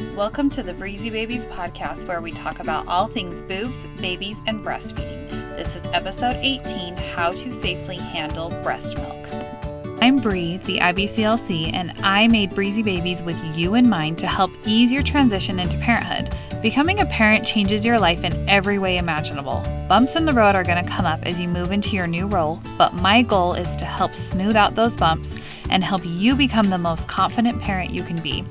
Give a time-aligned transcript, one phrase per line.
[0.00, 4.64] Welcome to the Breezy Babies podcast, where we talk about all things boobs, babies, and
[4.64, 5.28] breastfeeding.
[5.58, 10.00] This is episode 18 How to Safely Handle Breast Milk.
[10.00, 14.50] I'm Bree, the IBCLC, and I made Breezy Babies with you in mind to help
[14.64, 16.34] ease your transition into parenthood.
[16.62, 19.62] Becoming a parent changes your life in every way imaginable.
[19.86, 22.26] Bumps in the road are going to come up as you move into your new
[22.26, 25.28] role, but my goal is to help smooth out those bumps
[25.68, 28.46] and help you become the most confident parent you can be.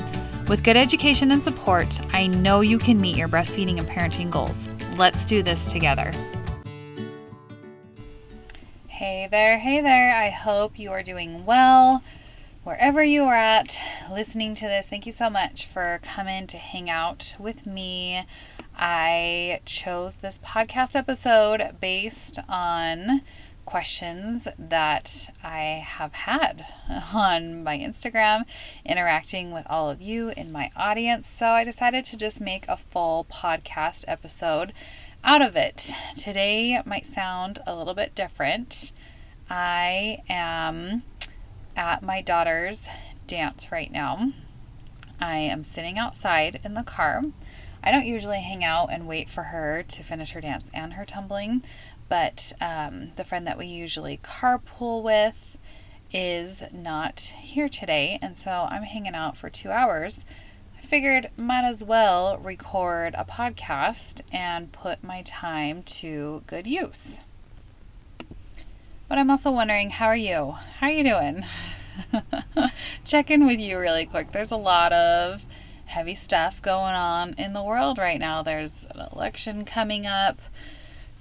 [0.50, 4.58] With good education and support, I know you can meet your breastfeeding and parenting goals.
[4.98, 6.12] Let's do this together.
[8.88, 10.16] Hey there, hey there.
[10.16, 12.02] I hope you are doing well.
[12.64, 13.78] Wherever you are at
[14.12, 18.26] listening to this, thank you so much for coming to hang out with me.
[18.76, 23.22] I chose this podcast episode based on
[23.70, 26.66] questions that I have had
[27.14, 28.46] on my Instagram,
[28.84, 31.30] interacting with all of you in my audience.
[31.38, 34.74] So I decided to just make a full podcast episode
[35.24, 35.92] out of it.
[36.18, 38.92] Today might sound a little bit different.
[39.52, 41.04] I am
[41.76, 42.82] at my daughter's
[43.28, 44.32] dance right now.
[45.20, 47.22] I am sitting outside in the car.
[47.82, 51.06] I don't usually hang out and wait for her to finish her dance and her
[51.06, 51.64] tumbling,
[52.10, 55.36] but um, the friend that we usually carpool with
[56.12, 60.20] is not here today, and so I'm hanging out for two hours.
[60.78, 67.18] I figured might as well record a podcast and put my time to good use.
[69.08, 70.56] But I'm also wondering, how are you?
[70.80, 71.46] How are you doing?
[73.06, 74.32] Check in with you really quick.
[74.32, 75.46] There's a lot of
[75.86, 78.42] heavy stuff going on in the world right now.
[78.44, 80.40] There's an election coming up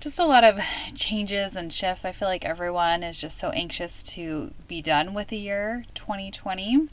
[0.01, 0.61] just a lot of
[0.95, 2.05] changes and shifts.
[2.05, 6.89] I feel like everyone is just so anxious to be done with the year 2020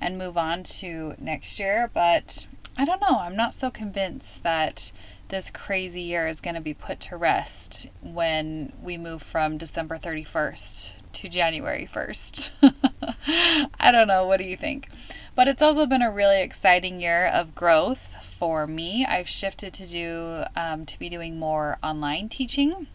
[0.00, 1.90] and move on to next year.
[1.92, 3.18] But I don't know.
[3.18, 4.92] I'm not so convinced that
[5.28, 9.98] this crazy year is going to be put to rest when we move from December
[9.98, 12.50] 31st to January 1st.
[13.80, 14.26] I don't know.
[14.26, 14.88] What do you think?
[15.34, 19.04] But it's also been a really exciting year of growth for me.
[19.06, 22.86] I've shifted to do um, to be doing more online teaching.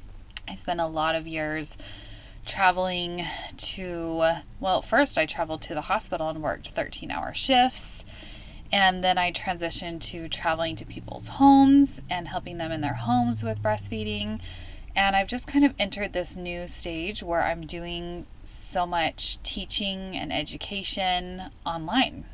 [0.47, 1.71] I spent a lot of years
[2.45, 3.25] traveling
[3.57, 7.95] to well, first I traveled to the hospital and worked 13-hour shifts.
[8.73, 13.43] And then I transitioned to traveling to people's homes and helping them in their homes
[13.43, 14.39] with breastfeeding.
[14.95, 20.15] And I've just kind of entered this new stage where I'm doing so much teaching
[20.15, 22.25] and education online.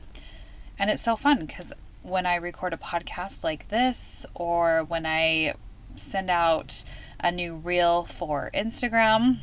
[0.77, 1.67] And it's so fun because
[2.07, 5.55] when I record a podcast like this or when I
[5.97, 6.83] send out
[7.19, 9.39] a new reel for Instagram,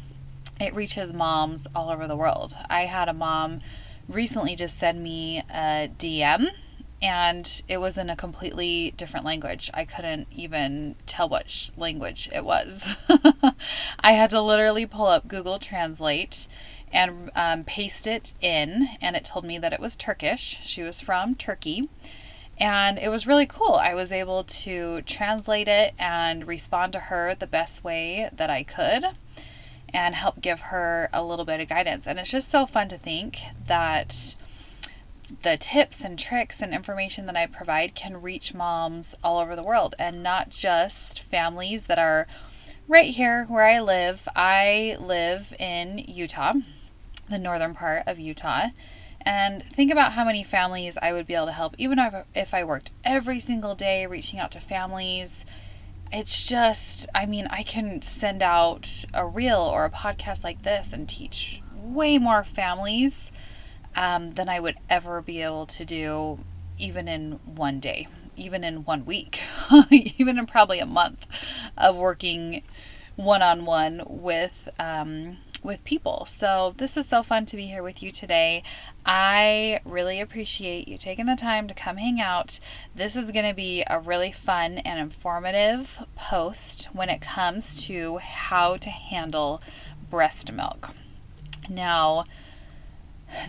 [0.58, 2.56] it reaches moms all over the world.
[2.70, 3.60] I had a mom
[4.08, 6.48] recently just send me a DM
[7.02, 9.70] and it was in a completely different language.
[9.74, 12.82] I couldn't even tell which language it was.
[14.00, 16.46] I had to literally pull up Google Translate
[16.90, 20.58] and um, paste it in, and it told me that it was Turkish.
[20.62, 21.90] She was from Turkey
[22.58, 23.74] and it was really cool.
[23.74, 28.62] I was able to translate it and respond to her the best way that I
[28.62, 29.04] could
[29.92, 32.06] and help give her a little bit of guidance.
[32.06, 34.34] And it's just so fun to think that
[35.42, 39.62] the tips and tricks and information that I provide can reach moms all over the
[39.62, 42.26] world and not just families that are
[42.88, 44.28] right here where I live.
[44.36, 46.54] I live in Utah,
[47.30, 48.68] the northern part of Utah.
[49.26, 51.98] And think about how many families I would be able to help, even
[52.34, 55.36] if, I worked every single day reaching out to families.
[56.12, 60.88] It's just, I mean, I can send out a reel or a podcast like this
[60.92, 63.30] and teach way more families
[63.96, 66.38] um, than I would ever be able to do,
[66.78, 69.40] even in one day, even in one week,
[69.90, 71.26] even in probably a month
[71.78, 72.62] of working
[73.16, 76.26] one on one with um, with people.
[76.26, 78.62] So, this is so fun to be here with you today.
[79.04, 82.60] I really appreciate you taking the time to come hang out.
[82.94, 88.18] This is going to be a really fun and informative post when it comes to
[88.18, 89.62] how to handle
[90.10, 90.90] breast milk.
[91.68, 92.26] Now,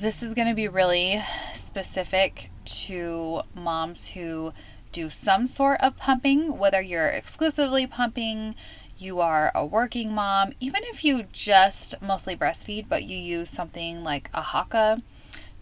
[0.02, 1.24] this is going to be really
[1.54, 4.54] specific to moms who
[4.92, 8.56] do some sort of pumping, whether you're exclusively pumping,
[8.98, 14.04] you are a working mom, even if you just mostly breastfeed, but you use something
[14.04, 15.02] like a Haakaa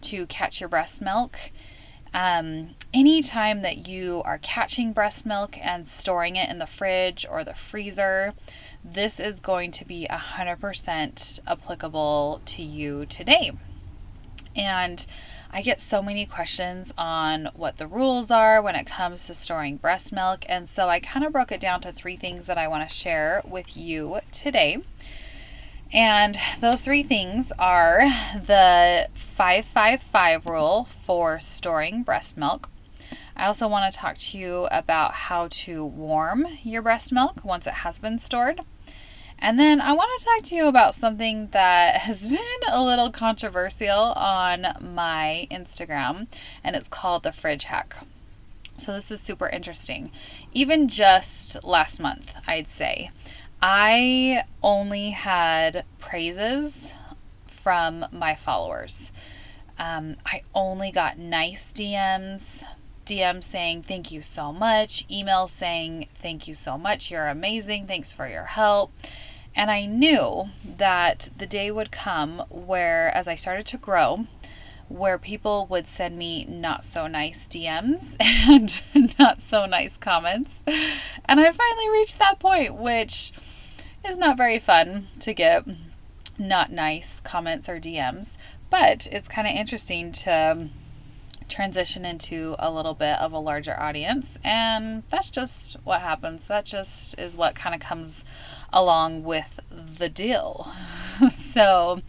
[0.02, 1.36] to catch your breast milk.
[2.12, 7.42] Um, anytime that you are catching breast milk and storing it in the fridge or
[7.42, 8.34] the freezer,
[8.84, 13.50] this is going to be 100% applicable to you today.
[14.54, 15.04] And
[15.56, 19.76] I get so many questions on what the rules are when it comes to storing
[19.76, 22.66] breast milk, and so I kind of broke it down to three things that I
[22.66, 24.78] want to share with you today.
[25.92, 28.00] And those three things are
[28.34, 29.06] the
[29.36, 32.68] 555 rule for storing breast milk.
[33.36, 37.68] I also want to talk to you about how to warm your breast milk once
[37.68, 38.62] it has been stored.
[39.44, 43.12] And then I want to talk to you about something that has been a little
[43.12, 46.28] controversial on my Instagram,
[46.64, 47.94] and it's called the fridge hack.
[48.78, 50.10] So, this is super interesting.
[50.54, 53.10] Even just last month, I'd say,
[53.60, 56.80] I only had praises
[57.62, 58.98] from my followers.
[59.78, 62.62] Um, I only got nice DMs,
[63.04, 68.10] DMs saying thank you so much, emails saying thank you so much, you're amazing, thanks
[68.10, 68.90] for your help.
[69.56, 74.26] And I knew that the day would come where, as I started to grow,
[74.88, 80.52] where people would send me not so nice DMs and not so nice comments.
[80.66, 83.32] And I finally reached that point, which
[84.04, 85.64] is not very fun to get
[86.38, 88.36] not nice comments or DMs,
[88.70, 90.68] but it's kind of interesting to
[91.48, 96.46] transition into a little bit of a larger audience, and that's just what happens.
[96.46, 98.24] That just is what kind of comes
[98.74, 99.60] along with
[99.98, 100.70] the deal.
[101.54, 102.02] so,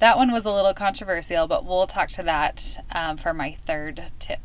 [0.00, 4.04] that one was a little controversial, but we'll talk to that um, for my third
[4.18, 4.40] tip.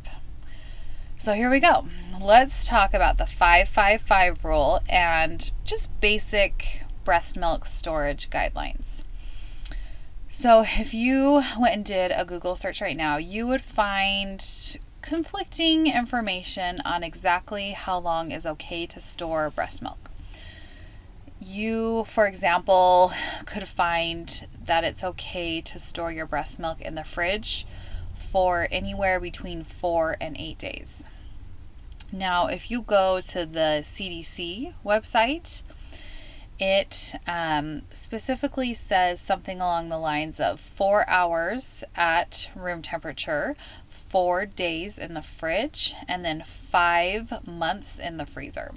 [1.17, 1.87] So here we go.
[2.21, 9.01] Let's talk about the 555 rule and just basic breast milk storage guidelines.
[10.29, 14.45] So, if you went and did a Google search right now, you would find
[15.01, 20.11] conflicting information on exactly how long is okay to store breast milk.
[21.47, 23.13] You, for example,
[23.45, 27.67] could find that it's okay to store your breast milk in the fridge
[28.31, 31.03] for anywhere between four and eight days.
[32.11, 35.61] Now, if you go to the CDC website,
[36.59, 43.55] it um, specifically says something along the lines of four hours at room temperature,
[44.09, 48.73] four days in the fridge, and then five months in the freezer.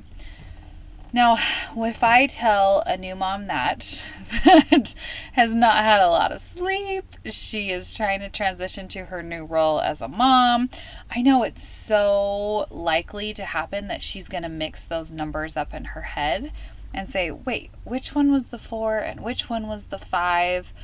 [1.11, 1.39] Now,
[1.75, 4.03] if I tell a new mom that,
[4.45, 4.95] that
[5.33, 9.45] has not had a lot of sleep, she is trying to transition to her new
[9.45, 10.69] role as a mom,
[11.11, 15.73] I know it's so likely to happen that she's going to mix those numbers up
[15.73, 16.53] in her head
[16.93, 20.75] and say, wait, which one was the four and which one was the five?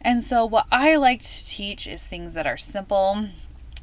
[0.00, 3.28] And so, what I like to teach is things that are simple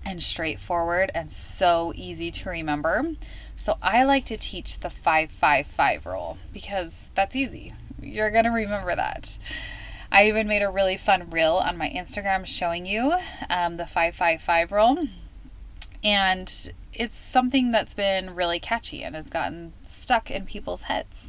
[0.04, 3.14] and straightforward and so easy to remember.
[3.60, 7.74] So, I like to teach the 555 rule because that's easy.
[8.02, 9.38] You're going to remember that.
[10.10, 13.14] I even made a really fun reel on my Instagram showing you
[13.50, 15.08] um, the 555 rule.
[16.06, 21.26] And it's something that's been really catchy and has gotten stuck in people's heads.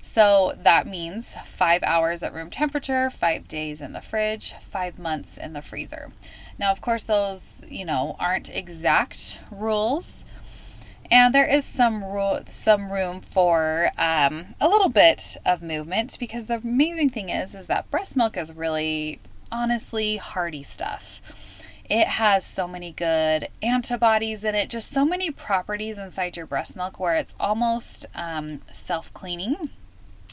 [0.00, 1.26] So that means
[1.56, 6.12] five hours at room temperature, five days in the fridge, five months in the freezer.
[6.56, 10.22] Now, of course, those, you know, aren't exact rules.
[11.10, 16.44] And there is some ro- some room for um, a little bit of movement because
[16.46, 19.20] the amazing thing is is that breast milk is really
[19.50, 21.22] honestly hearty stuff.
[21.88, 26.76] It has so many good antibodies in it, just so many properties inside your breast
[26.76, 29.70] milk where it's almost um, self cleaning.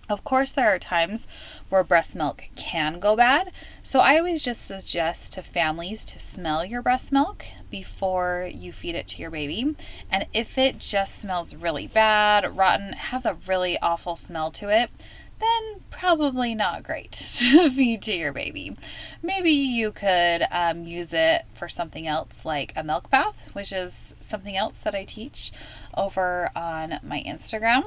[0.07, 1.25] Of course, there are times
[1.69, 6.63] where breast milk can go bad, so I always just suggest to families to smell
[6.63, 9.75] your breast milk before you feed it to your baby.
[10.11, 14.91] And if it just smells really bad, rotten, has a really awful smell to it,
[15.39, 18.77] then probably not great to feed to your baby.
[19.23, 23.95] Maybe you could um, use it for something else like a milk bath, which is
[24.19, 25.51] something else that I teach
[25.95, 27.85] over on my Instagram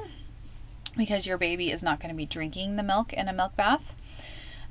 [0.97, 3.93] because your baby is not going to be drinking the milk in a milk bath.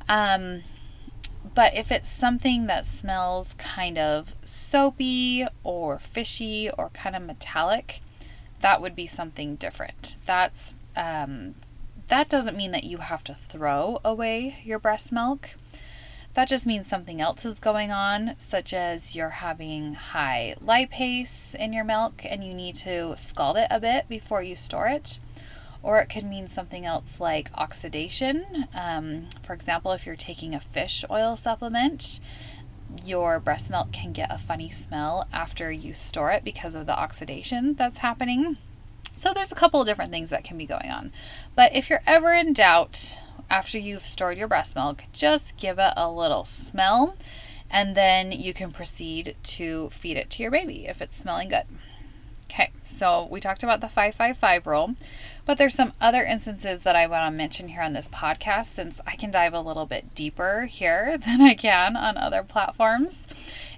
[0.09, 0.63] Um,
[1.55, 8.01] but if it's something that smells kind of soapy or fishy or kind of metallic,
[8.61, 10.17] that would be something different.
[10.27, 11.55] That's um,
[12.09, 15.51] that doesn't mean that you have to throw away your breast milk.
[16.35, 21.73] That just means something else is going on, such as you're having high lipase in
[21.73, 25.19] your milk and you need to scald it a bit before you store it
[25.83, 28.67] or it could mean something else like oxidation.
[28.75, 32.21] Um, for example, if you're taking a fish oil supplement,
[33.05, 36.99] your breast milk can get a funny smell after you store it because of the
[36.99, 38.57] oxidation that's happening.
[39.17, 41.13] So, there's a couple of different things that can be going on.
[41.57, 43.17] But if you're ever in doubt
[43.51, 47.17] after you've stored your breast milk, just give it a little smell
[47.71, 51.65] and then you can proceed to feed it to your baby if it's smelling good.
[52.51, 54.95] Okay, so we talked about the 555 rule,
[55.49, 59.01] but there's some other instances that I want to mention here on this podcast since
[59.07, 63.21] I can dive a little bit deeper here than I can on other platforms.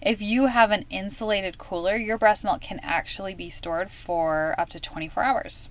[0.03, 4.71] If you have an insulated cooler, your breast milk can actually be stored for up
[4.71, 5.69] to 24 hours.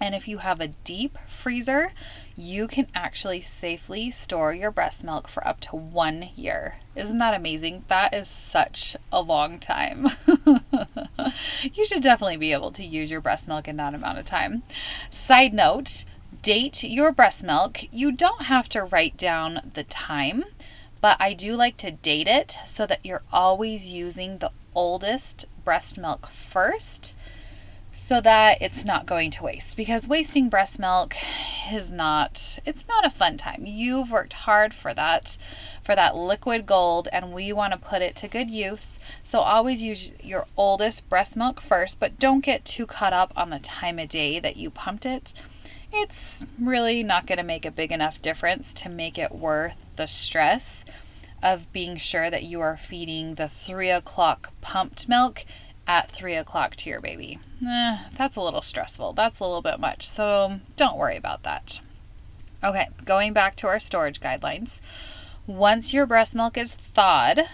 [0.00, 1.90] And if you have a deep freezer,
[2.34, 6.76] you can actually safely store your breast milk for up to one year.
[6.98, 7.84] Isn't that amazing?
[7.86, 10.08] That is such a long time.
[11.72, 14.64] you should definitely be able to use your breast milk in that amount of time.
[15.10, 16.04] Side note
[16.42, 17.84] date your breast milk.
[17.92, 20.44] You don't have to write down the time,
[21.00, 25.98] but I do like to date it so that you're always using the oldest breast
[25.98, 27.12] milk first
[27.98, 31.16] so that it's not going to waste because wasting breast milk
[31.72, 33.64] is not it's not a fun time.
[33.66, 35.36] You've worked hard for that
[35.84, 38.86] for that liquid gold and we want to put it to good use.
[39.24, 43.50] So always use your oldest breast milk first, but don't get too caught up on
[43.50, 45.34] the time of day that you pumped it.
[45.92, 50.06] It's really not going to make a big enough difference to make it worth the
[50.06, 50.84] stress
[51.42, 55.44] of being sure that you are feeding the three o'clock pumped milk
[55.88, 57.40] at 3 o'clock to your baby.
[57.66, 59.14] Eh, that's a little stressful.
[59.14, 60.06] That's a little bit much.
[60.06, 61.80] So don't worry about that.
[62.62, 64.78] Okay, going back to our storage guidelines.
[65.46, 67.48] Once your breast milk is thawed,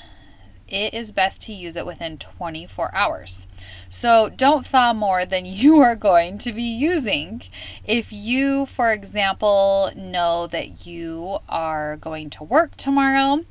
[0.67, 3.47] it is best to use it within 24 hours.
[3.89, 7.43] So don't thaw more than you are going to be using.
[7.85, 13.45] If you, for example, know that you are going to work tomorrow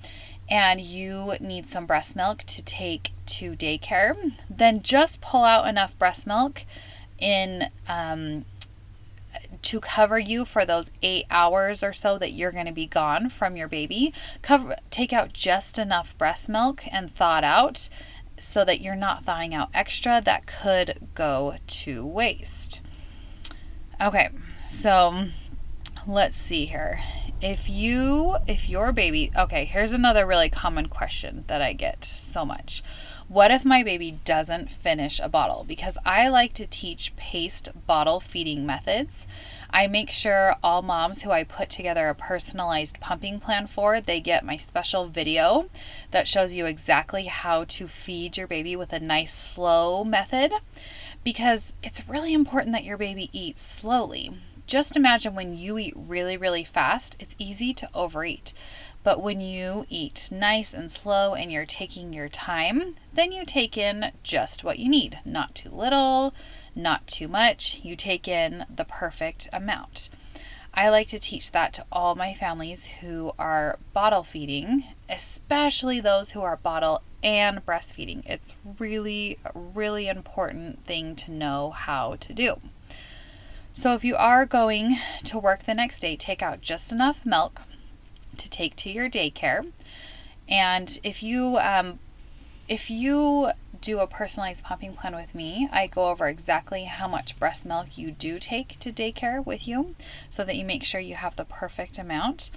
[0.49, 4.15] and you need some breast milk to take to daycare,
[4.49, 6.63] then just pull out enough breast milk
[7.19, 8.45] in um,
[9.61, 13.29] to cover you for those eight hours or so that you're going to be gone
[13.29, 14.13] from your baby.
[14.41, 17.89] Cover, take out just enough breast milk and thaw it out
[18.39, 22.81] so that you're not thawing out extra that could go to waste.
[24.01, 24.29] Okay,
[24.65, 25.27] so
[26.07, 26.99] let's see here.
[27.41, 32.45] If you if your baby okay here's another really common question that i get so
[32.45, 32.83] much.
[33.29, 35.63] What if my baby doesn't finish a bottle?
[35.65, 39.25] Because i like to teach paced bottle feeding methods.
[39.69, 44.19] I make sure all moms who i put together a personalized pumping plan for they
[44.19, 45.69] get my special video
[46.11, 50.51] that shows you exactly how to feed your baby with a nice slow method.
[51.23, 54.31] Because it's really important that your baby eats slowly
[54.65, 58.53] just imagine when you eat really, really fast, it's easy to overeat.
[59.03, 63.77] But when you eat nice and slow and you're taking your time, then you take
[63.77, 65.19] in just what you need.
[65.25, 66.33] Not too little,
[66.75, 67.79] not too much.
[67.83, 70.09] You take in the perfect amount.
[70.73, 76.31] I like to teach that to all my families who are bottle feeding, especially those
[76.31, 78.23] who are bottle and breastfeeding.
[78.25, 82.59] It's really, really important thing to know how to do.
[83.75, 87.61] So if you are going to work the next day, take out just enough milk
[88.37, 89.71] to take to your daycare.
[90.47, 91.99] And if you um,
[92.69, 93.51] if you
[93.81, 97.97] do a personalized pumping plan with me, I go over exactly how much breast milk
[97.97, 99.95] you do take to daycare with you
[100.29, 102.51] so that you make sure you have the perfect amount.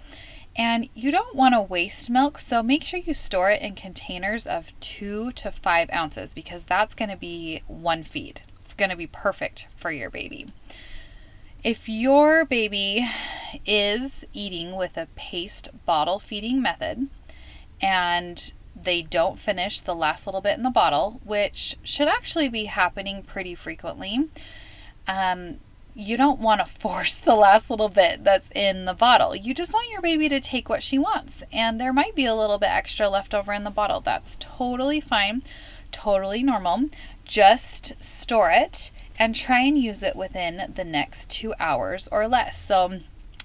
[0.55, 4.47] And you don't want to waste milk, so make sure you store it in containers
[4.47, 8.43] of two to five ounces because that's going to be one feed.
[8.65, 10.47] It's going to be perfect for your baby.
[11.67, 13.11] If your baby
[13.67, 17.09] is eating with a paced bottle feeding method
[17.81, 22.67] and they don't finish the last little bit in the bottle, which should actually be
[22.67, 24.29] happening pretty frequently,
[25.09, 25.57] um,
[25.93, 29.35] you don't want to force the last little bit that's in the bottle.
[29.35, 31.35] You just want your baby to take what she wants.
[31.53, 34.01] And there might be a little bit extra left over in the bottle.
[34.01, 35.43] That's totally fine,
[35.91, 36.91] totally normal.
[37.25, 42.61] Just store it and try and use it within the next two hours or less.
[42.61, 43.01] So,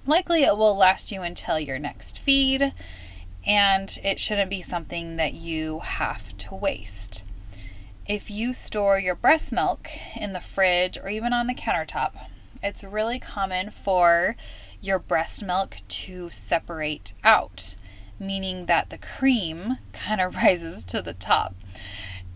[0.06, 2.74] likely it will last you until your next feed,
[3.46, 7.24] and it shouldn't be something that you have to waste.
[8.08, 12.12] If you store your breast milk in the fridge or even on the countertop,
[12.64, 14.36] it's really common for
[14.82, 17.76] your breast milk to separate out,
[18.20, 21.56] meaning that the cream kind of rises to the top.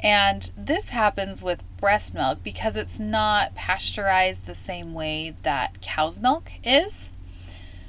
[0.01, 6.19] And this happens with breast milk because it's not pasteurized the same way that cow's
[6.19, 7.09] milk is.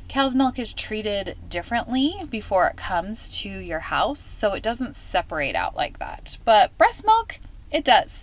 [0.09, 5.57] Cow's milk is treated differently before it comes to your house, so it doesn't separate
[5.57, 6.37] out like that.
[6.45, 7.39] But breast milk,
[7.73, 8.21] it does.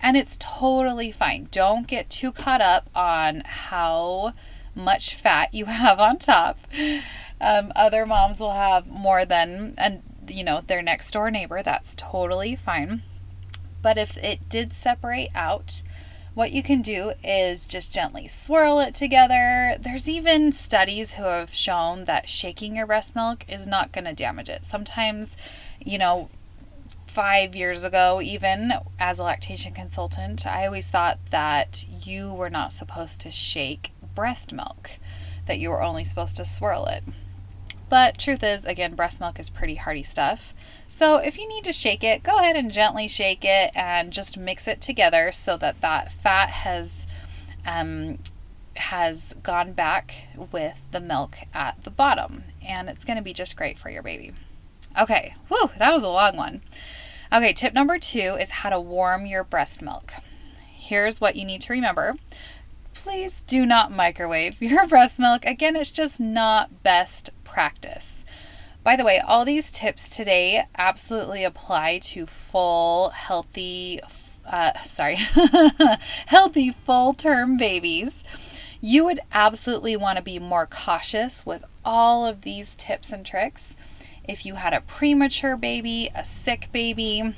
[0.00, 1.48] And it's totally fine.
[1.50, 4.34] Don't get too caught up on how
[4.74, 6.58] much fat you have on top.
[7.40, 11.94] Um, other moms will have more than, and you know, their next door neighbor, that's
[11.96, 13.02] totally fine.
[13.86, 15.80] But if it did separate out,
[16.34, 19.76] what you can do is just gently swirl it together.
[19.78, 24.12] There's even studies who have shown that shaking your breast milk is not going to
[24.12, 24.64] damage it.
[24.64, 25.36] Sometimes,
[25.78, 26.30] you know,
[27.06, 32.72] five years ago, even as a lactation consultant, I always thought that you were not
[32.72, 34.90] supposed to shake breast milk,
[35.46, 37.04] that you were only supposed to swirl it.
[37.88, 40.54] But truth is, again, breast milk is pretty hearty stuff.
[40.98, 44.38] So if you need to shake it, go ahead and gently shake it and just
[44.38, 46.92] mix it together so that that fat has
[47.66, 48.18] um,
[48.76, 53.56] has gone back with the milk at the bottom, and it's going to be just
[53.56, 54.32] great for your baby.
[54.98, 56.62] Okay, whew, that was a long one.
[57.32, 60.12] Okay, tip number two is how to warm your breast milk.
[60.64, 62.14] Here's what you need to remember.
[62.94, 65.44] Please do not microwave your breast milk.
[65.44, 68.15] Again, it's just not best practice.
[68.86, 74.00] By the way, all these tips today absolutely apply to full, healthy,
[74.44, 75.16] uh, sorry,
[76.26, 78.12] healthy full term babies.
[78.80, 83.74] You would absolutely want to be more cautious with all of these tips and tricks.
[84.22, 87.34] If you had a premature baby, a sick baby,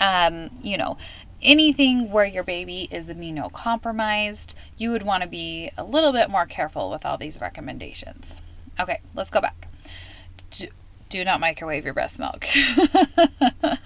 [0.00, 0.98] um, you know,
[1.40, 6.46] anything where your baby is immunocompromised, you would want to be a little bit more
[6.46, 8.34] careful with all these recommendations.
[8.80, 9.69] Okay, let's go back.
[10.50, 12.44] Do, not microwave your breast milk.
[12.54, 13.78] I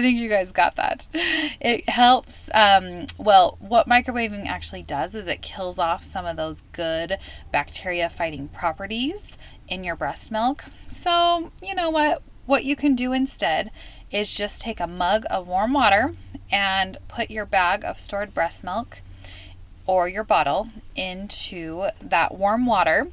[0.00, 1.06] think you guys got that.
[1.12, 2.40] It helps.
[2.52, 7.18] Um, well, what microwaving actually does is it kills off some of those good
[7.52, 9.24] bacteria fighting properties
[9.68, 10.64] in your breast milk.
[10.90, 12.22] So, you know what?
[12.46, 13.70] What you can do instead
[14.10, 16.14] is just take a mug of warm water
[16.50, 18.98] and put your bag of stored breast milk
[19.86, 23.08] or your bottle into that warm water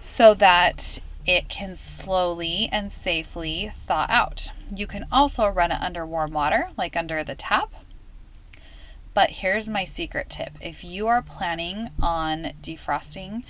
[0.00, 4.50] so that it can slowly and safely thaw out.
[4.74, 7.72] You can also run it under warm water, like under the tap.
[9.14, 13.44] But here's my secret tip if you are planning on defrosting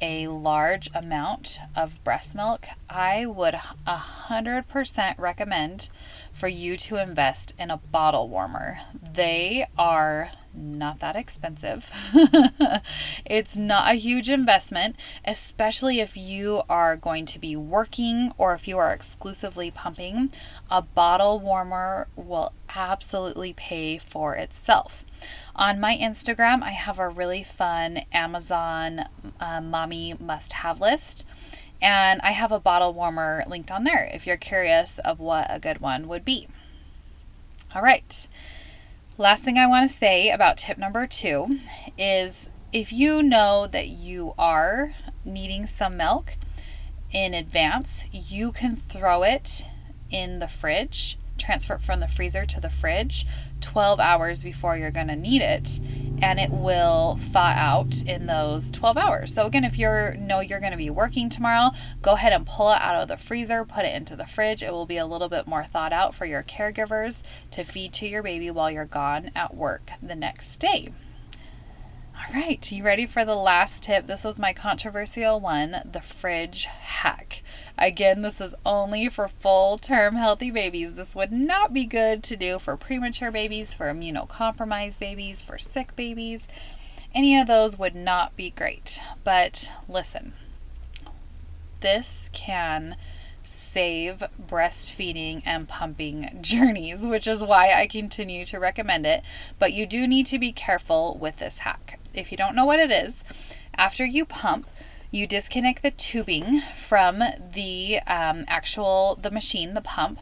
[0.00, 3.54] a large amount of breast milk, I would
[3.86, 5.88] 100% recommend
[6.32, 8.78] for you to invest in a bottle warmer.
[9.14, 11.88] They are not that expensive.
[13.24, 18.66] it's not a huge investment, especially if you are going to be working or if
[18.66, 20.30] you are exclusively pumping.
[20.70, 25.04] A bottle warmer will absolutely pay for itself.
[25.54, 29.04] On my Instagram, I have a really fun Amazon
[29.40, 31.24] uh, mommy must have list.
[31.80, 35.60] And I have a bottle warmer linked on there if you're curious of what a
[35.60, 36.48] good one would be.
[37.74, 38.26] All right.
[39.20, 41.58] Last thing I want to say about tip number two
[41.98, 46.34] is if you know that you are needing some milk
[47.12, 49.64] in advance, you can throw it
[50.08, 53.26] in the fridge, transfer it from the freezer to the fridge
[53.60, 55.80] 12 hours before you're going to need it
[56.20, 59.34] and it will thaw out in those 12 hours.
[59.34, 61.70] So again, if you know you're going to be working tomorrow,
[62.02, 64.62] go ahead and pull it out of the freezer, put it into the fridge.
[64.62, 67.16] It will be a little bit more thawed out for your caregivers
[67.52, 70.92] to feed to your baby while you're gone at work the next day.
[72.16, 74.06] All right, you ready for the last tip?
[74.06, 77.42] This was my controversial one, the fridge hack.
[77.78, 80.94] Again, this is only for full term healthy babies.
[80.94, 85.94] This would not be good to do for premature babies, for immunocompromised babies, for sick
[85.94, 86.40] babies.
[87.14, 89.00] Any of those would not be great.
[89.22, 90.32] But listen,
[91.80, 92.96] this can
[93.44, 99.22] save breastfeeding and pumping journeys, which is why I continue to recommend it.
[99.60, 102.00] But you do need to be careful with this hack.
[102.12, 103.14] If you don't know what it is,
[103.76, 104.66] after you pump,
[105.10, 107.22] you disconnect the tubing from
[107.54, 110.20] the um, actual the machine the pump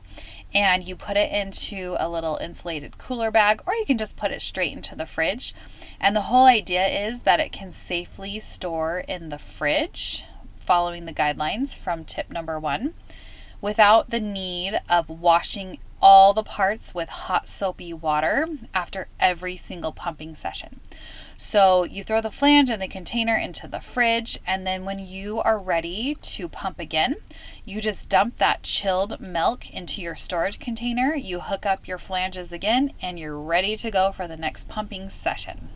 [0.54, 4.30] and you put it into a little insulated cooler bag or you can just put
[4.30, 5.54] it straight into the fridge
[6.00, 10.24] and the whole idea is that it can safely store in the fridge
[10.64, 12.94] following the guidelines from tip number one
[13.60, 19.92] without the need of washing all the parts with hot soapy water after every single
[19.92, 20.80] pumping session.
[21.38, 25.40] So you throw the flange and the container into the fridge, and then when you
[25.40, 27.16] are ready to pump again,
[27.64, 31.14] you just dump that chilled milk into your storage container.
[31.14, 35.10] You hook up your flanges again, and you're ready to go for the next pumping
[35.10, 35.68] session.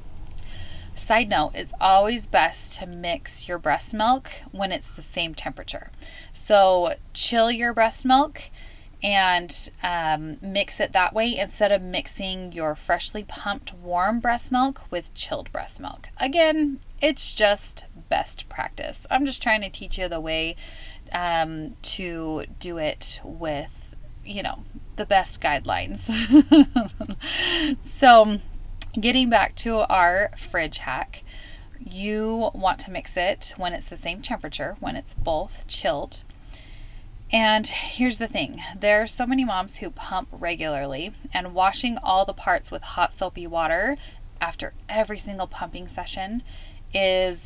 [0.96, 5.90] Side note, it's always best to mix your breast milk when it's the same temperature.
[6.32, 8.42] So chill your breast milk
[9.02, 14.80] and um, mix it that way instead of mixing your freshly pumped warm breast milk
[14.90, 16.08] with chilled breast milk.
[16.18, 19.00] Again, it's just best practice.
[19.10, 20.56] I'm just trying to teach you the way
[21.12, 23.70] um, to do it with
[24.24, 24.60] you know,
[24.96, 26.00] the best guidelines.
[27.98, 28.38] so,
[28.98, 31.22] getting back to our fridge hack,
[31.78, 36.22] you want to mix it when it's the same temperature, when it's both chilled.
[37.32, 42.24] And here's the thing there are so many moms who pump regularly, and washing all
[42.24, 43.96] the parts with hot soapy water
[44.40, 46.42] after every single pumping session
[46.92, 47.40] is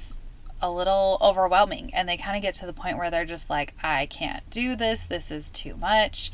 [0.63, 1.93] a little overwhelming.
[1.93, 4.75] And they kind of get to the point where they're just like, I can't do
[4.75, 6.33] this, this is too much.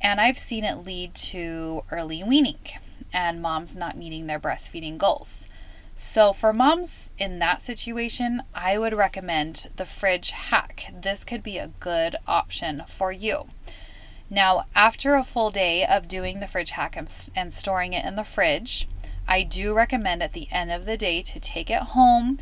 [0.00, 2.58] And I've seen it lead to early weaning
[3.12, 5.42] and moms not meeting their breastfeeding goals.
[6.00, 10.92] So, for moms in that situation, I would recommend the fridge hack.
[10.92, 13.48] This could be a good option for you.
[14.30, 18.24] Now, after a full day of doing the fridge hack and, storing it in the
[18.24, 18.86] fridge,
[19.26, 22.38] I do recommend at the end of the day to take it home,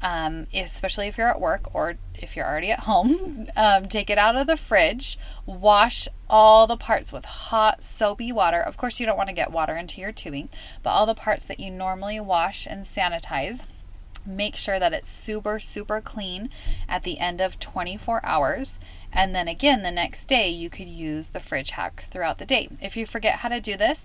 [0.00, 3.48] um, especially if you're at work or if you're already at home.
[3.56, 8.60] Um, take it out of the fridge, wash all the parts with hot soapy water.
[8.60, 10.48] Of course, you don't want to get water into your tubing,
[10.82, 13.62] but all the parts that you normally wash and sanitize.
[14.24, 16.50] Make sure that it's super, super clean
[16.88, 18.74] at the end of 24 hours.
[19.12, 22.68] And then again, the next day, you could use the fridge hack throughout the day.
[22.80, 24.02] If you forget how to do this,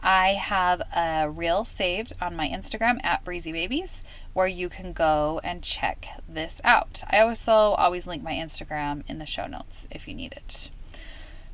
[0.00, 3.98] I have a reel saved on my Instagram at Breezy Babies
[4.36, 7.02] where you can go and check this out.
[7.08, 10.68] I also always link my Instagram in the show notes if you need it.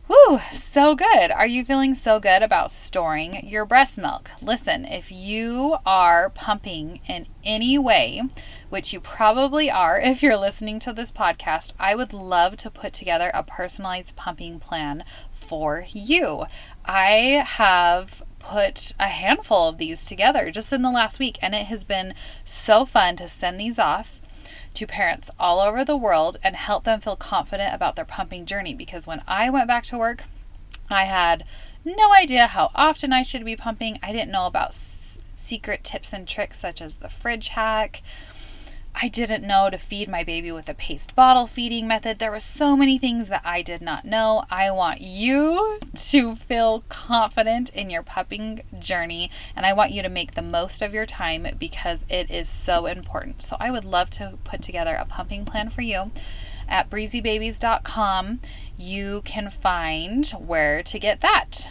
[0.08, 1.30] Woo, so good.
[1.30, 4.32] Are you feeling so good about storing your breast milk?
[4.40, 8.20] Listen, if you are pumping in any way,
[8.68, 12.92] which you probably are if you're listening to this podcast, I would love to put
[12.92, 16.46] together a personalized pumping plan for you.
[16.84, 21.66] I have put a handful of these together just in the last week, and it
[21.66, 24.20] has been so fun to send these off
[24.74, 28.74] to parents all over the world and help them feel confident about their pumping journey.
[28.74, 30.24] Because when I went back to work,
[30.90, 31.44] I had
[31.84, 33.98] no idea how often I should be pumping.
[34.02, 38.02] I didn't know about s- secret tips and tricks such as the fridge hack
[38.94, 42.18] I didn't know to feed my baby with a paced bottle feeding method.
[42.18, 44.44] There were so many things that I did not know.
[44.50, 45.78] I want you
[46.10, 50.82] to feel confident in your pupping journey and I want you to make the most
[50.82, 53.42] of your time because it is so important.
[53.42, 56.12] So I would love to put together a pumping plan for you.
[56.68, 58.40] At breezybabies.com,
[58.78, 61.68] you can find where to get that.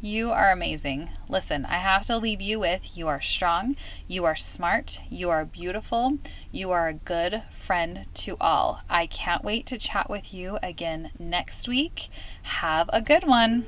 [0.00, 1.10] You are amazing.
[1.28, 3.74] Listen, I have to leave you with you are strong,
[4.06, 6.18] you are smart, you are beautiful,
[6.52, 8.80] you are a good friend to all.
[8.88, 12.10] I can't wait to chat with you again next week.
[12.42, 13.66] Have a good one.